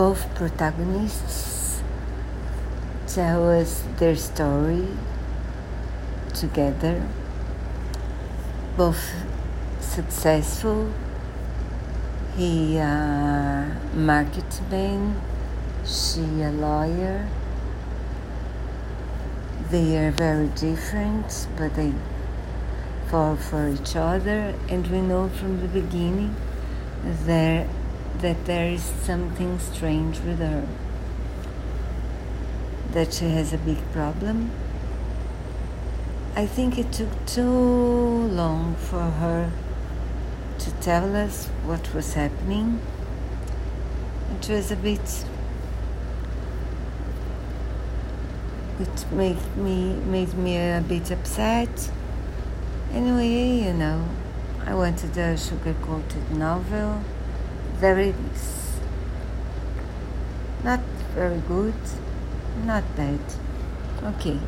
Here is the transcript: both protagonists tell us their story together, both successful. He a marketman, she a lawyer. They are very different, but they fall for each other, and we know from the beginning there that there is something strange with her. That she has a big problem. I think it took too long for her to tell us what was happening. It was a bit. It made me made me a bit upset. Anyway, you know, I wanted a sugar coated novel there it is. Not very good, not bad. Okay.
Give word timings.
both 0.00 0.34
protagonists 0.34 1.82
tell 3.06 3.50
us 3.50 3.84
their 3.98 4.16
story 4.16 4.88
together, 6.32 7.06
both 8.78 9.12
successful. 9.78 10.90
He 12.34 12.78
a 12.78 13.76
marketman, 13.92 15.20
she 15.84 16.22
a 16.44 16.50
lawyer. 16.50 17.28
They 19.68 19.98
are 19.98 20.12
very 20.12 20.48
different, 20.48 21.46
but 21.58 21.74
they 21.74 21.92
fall 23.10 23.36
for 23.36 23.68
each 23.68 23.96
other, 23.96 24.54
and 24.70 24.86
we 24.86 25.02
know 25.02 25.28
from 25.28 25.60
the 25.60 25.68
beginning 25.68 26.34
there 27.26 27.68
that 28.18 28.44
there 28.44 28.70
is 28.70 28.82
something 28.82 29.58
strange 29.58 30.20
with 30.20 30.38
her. 30.38 30.66
That 32.92 33.14
she 33.14 33.30
has 33.30 33.52
a 33.52 33.58
big 33.58 33.78
problem. 33.92 34.50
I 36.36 36.46
think 36.46 36.78
it 36.78 36.92
took 36.92 37.26
too 37.26 37.42
long 37.42 38.74
for 38.76 39.02
her 39.02 39.50
to 40.58 40.70
tell 40.82 41.16
us 41.16 41.46
what 41.64 41.94
was 41.94 42.14
happening. 42.14 42.80
It 44.36 44.48
was 44.48 44.70
a 44.70 44.76
bit. 44.76 45.24
It 48.78 49.12
made 49.12 49.56
me 49.56 49.94
made 49.94 50.34
me 50.34 50.56
a 50.56 50.84
bit 50.86 51.10
upset. 51.10 51.90
Anyway, 52.92 53.64
you 53.64 53.72
know, 53.72 54.04
I 54.66 54.74
wanted 54.74 55.16
a 55.16 55.36
sugar 55.36 55.74
coated 55.82 56.30
novel 56.32 57.02
there 57.80 57.98
it 57.98 58.14
is. 58.32 58.78
Not 60.62 60.80
very 61.14 61.40
good, 61.48 61.74
not 62.64 62.84
bad. 62.96 63.20
Okay. 64.04 64.38